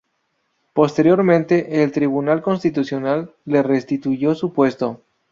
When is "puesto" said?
4.51-4.99